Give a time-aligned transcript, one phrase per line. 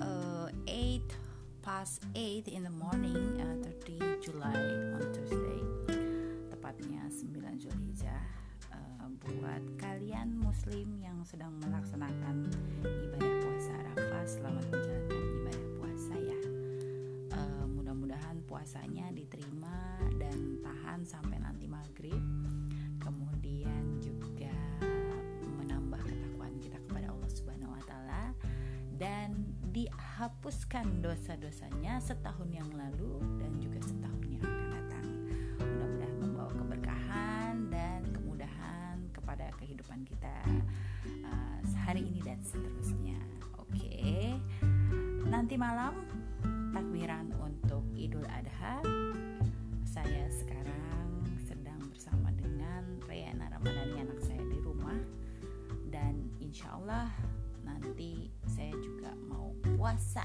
[0.00, 1.00] Uh, 8
[1.62, 3.56] past 8 in the morning, uh,
[3.86, 4.56] 30 July
[4.96, 5.60] on Thursday.
[6.48, 8.24] Tepatnya 9 Zulhijjah.
[8.72, 12.48] Uh, buat kalian muslim yang sedang melaksanakan
[12.82, 16.40] ibadah puasa Arafah, selamat menjalankan ibadah puasa ya.
[17.36, 22.22] Uh, mudah-mudahan puasanya diterima dan tahan sampai nanti maghrib.
[22.98, 24.01] Kemudian
[29.72, 35.06] dihapuskan dosa-dosanya setahun yang lalu dan juga setahun yang akan datang.
[35.56, 40.36] Mudah-mudahan membawa keberkahan dan kemudahan kepada kehidupan kita
[41.24, 43.16] uh, hari ini dan seterusnya.
[43.56, 44.36] Oke.
[45.24, 46.04] Nanti malam
[46.76, 48.84] takbiran untuk Idul Adha.
[49.88, 55.00] Saya sekarang sedang bersama dengan Rayana Ramadhani anak saya di rumah
[55.88, 57.08] dan insya Allah
[57.64, 59.12] nanti saya juga
[59.82, 60.24] puasa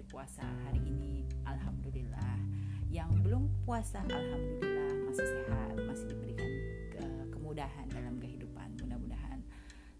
[0.00, 2.40] hari puasa hari ini alhamdulillah.
[2.88, 6.48] Yang belum puasa alhamdulillah masih sehat masih diberikan
[6.88, 7.04] ke
[7.36, 8.80] kemudahan dalam kehidupan.
[8.80, 9.44] Mudah-mudahan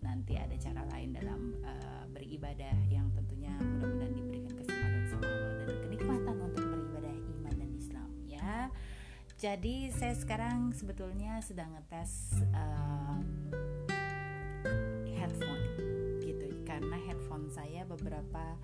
[0.00, 5.76] nanti ada cara lain dalam uh, beribadah yang tentunya mudah-mudahan diberikan kesempatan sama Allah dan
[5.84, 8.52] kenikmatan untuk beribadah iman dan Islam ya.
[9.36, 13.20] Jadi saya sekarang sebetulnya sedang ngetes uh,
[15.12, 15.64] headphone
[16.24, 16.56] gitu.
[16.64, 18.56] Karena headphone saya beberapa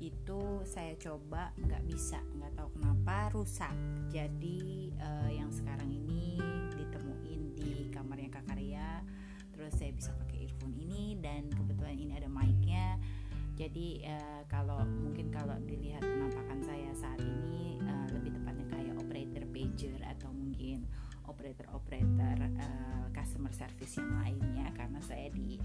[0.00, 3.72] itu saya coba nggak bisa nggak tahu kenapa rusak.
[4.08, 6.40] Jadi uh, yang sekarang ini
[6.74, 9.04] ditemuin di kamarnya kak Karya.
[9.52, 12.96] Terus saya bisa pakai earphone ini dan kebetulan ini ada mic-nya.
[13.60, 19.44] Jadi uh, kalau mungkin kalau dilihat penampakan saya saat ini uh, lebih tepatnya kayak operator
[19.52, 20.88] pager atau mungkin
[21.28, 24.72] operator-operator uh, customer service yang lainnya.
[24.72, 25.60] Karena saya di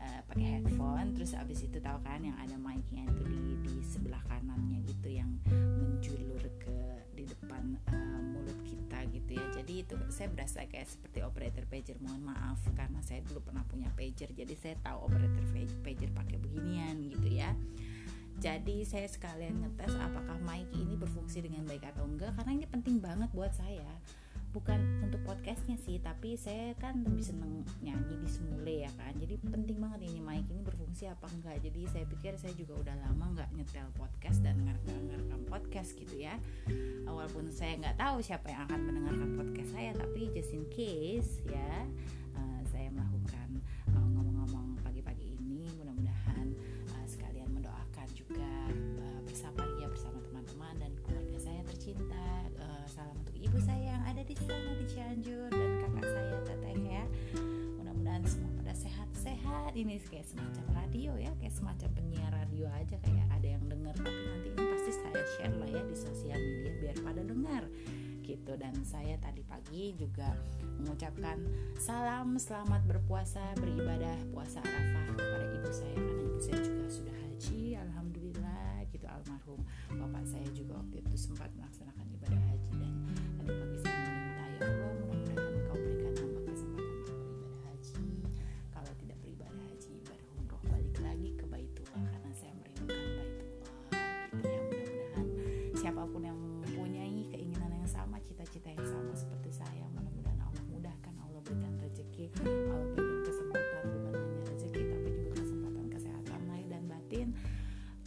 [0.00, 4.22] uh, pakai headphone terus abis itu tahu kan yang ada mic-nya itu di di sebelah
[4.28, 6.78] kanannya gitu yang menjulur ke
[7.16, 9.46] di depan uh, mulut kita gitu ya.
[9.62, 13.88] Jadi itu saya berasa kayak seperti operator pager mohon maaf karena saya dulu pernah punya
[13.96, 15.44] pager jadi saya tahu operator
[15.82, 17.52] pager pakai beginian gitu ya.
[18.36, 23.00] Jadi saya sekalian ngetes apakah mic ini berfungsi dengan baik atau enggak karena ini penting
[23.00, 23.96] banget buat saya
[24.56, 29.12] bukan untuk podcastnya sih tapi saya kan lebih seneng nyanyi di semule ya kan.
[29.20, 31.60] Jadi penting banget ini mic ini berfungsi apa enggak.
[31.60, 36.40] Jadi saya pikir saya juga udah lama nggak nyetel podcast dan ngerekam podcast gitu ya.
[37.04, 41.84] Walaupun saya nggak tahu siapa yang akan mendengarkan podcast saya tapi just in case ya
[59.76, 64.22] ini kayak semacam radio ya kayak semacam penyiar radio aja kayak ada yang dengar tapi
[64.24, 67.62] nanti ini pasti saya share lah ya di sosial media biar pada dengar
[68.24, 68.52] gitu.
[68.58, 70.34] Dan saya tadi pagi juga
[70.80, 71.38] mengucapkan
[71.76, 77.60] salam selamat berpuasa beribadah puasa Arafah kepada ibu saya karena ibu saya juga sudah haji
[77.76, 79.60] alhamdulillah gitu almarhum
[79.92, 81.52] bapak saya juga waktu itu sempat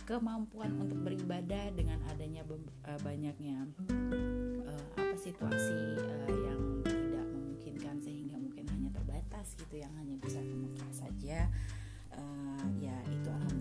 [0.09, 3.69] kemampuan untuk beribadah dengan adanya uh, banyaknya
[4.65, 10.41] uh, apa situasi uh, yang tidak memungkinkan sehingga mungkin hanya terbatas gitu yang hanya bisa
[10.41, 10.55] ke
[10.89, 11.45] saja.
[12.09, 13.58] Uh, ya itu alhamdulillah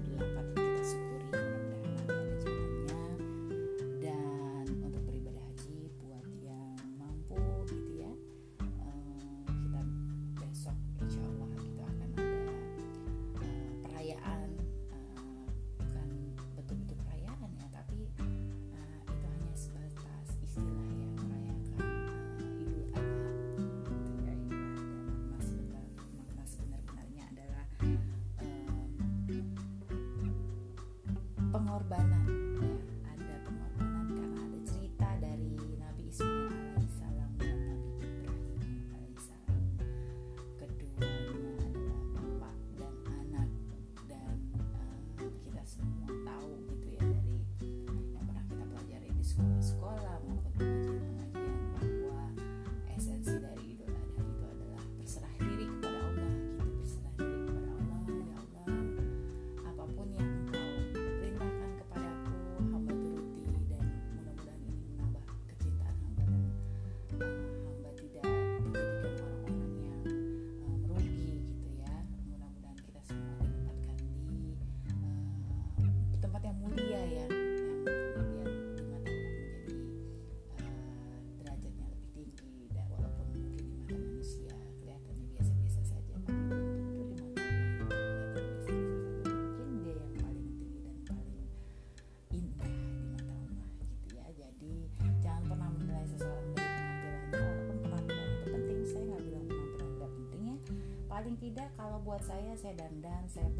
[101.28, 103.52] paling tidak kalau buat saya saya dandan saya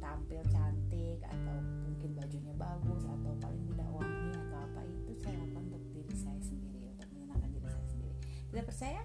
[0.00, 5.60] tampil cantik atau mungkin bajunya bagus atau paling tidak wangi atau apa itu saya lakukan
[5.68, 8.16] untuk diri saya sendiri untuk menyenangkan diri saya sendiri.
[8.48, 9.02] Tidak percaya?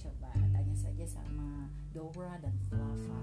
[0.00, 3.20] Coba tanya saja sama Dora dan Flava.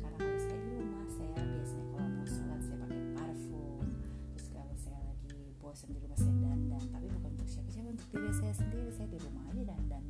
[0.00, 3.84] Karena kalau saya di rumah saya biasanya kalau mau sholat saya pakai parfum.
[4.32, 6.84] Terus kalau saya lagi bosan di rumah saya dandan.
[6.88, 8.88] Tapi bukan untuk siapa-siapa untuk diri saya sendiri.
[8.96, 10.07] Saya di rumah aja dandan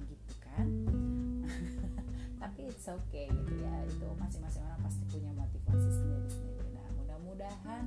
[2.68, 3.74] it's okay gitu ya.
[3.88, 6.68] Itu masing-masing orang pasti punya motivasi sendiri-sendiri.
[6.76, 7.84] Nah mudah-mudahan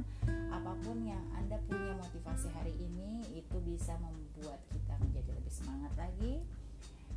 [0.50, 5.94] apa pun yang anda punya motivasi hari ini itu bisa membuat kita menjadi lebih semangat
[5.94, 6.42] lagi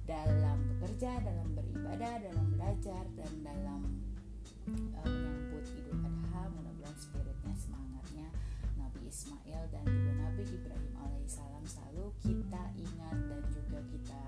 [0.05, 3.81] dalam bekerja, dalam beribadah, dalam belajar dan dalam
[5.01, 6.43] uh, menyambut Idul Adha.
[6.53, 8.29] Mudah-mudahan spiritnya semangatnya
[8.77, 14.23] Nabi Ismail dan juga Nabi Ibrahim alaihissalam selalu kita ingat dan juga kita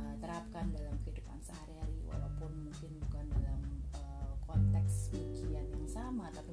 [0.00, 1.81] uh, terapkan dalam kehidupan sehari-hari
[6.12, 6.52] sama tapi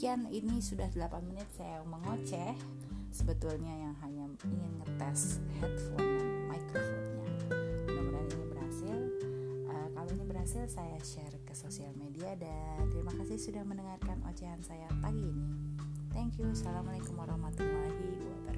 [0.00, 2.56] Demikian ini sudah 8 menit saya mengoceh
[3.12, 7.28] sebetulnya yang hanya ingin ngetes headphone dan microphone-nya.
[7.84, 8.96] Mudah-mudahan ini berhasil.
[9.68, 14.64] Uh, kalau ini berhasil saya share ke sosial media dan terima kasih sudah mendengarkan ocehan
[14.64, 15.76] saya pagi ini.
[16.16, 16.48] Thank you.
[16.48, 18.49] Assalamualaikum warahmatullahi